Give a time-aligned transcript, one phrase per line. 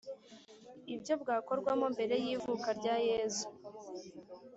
[0.95, 3.45] Ibyo bwakorwaga mbere y’ivuka rya Yezu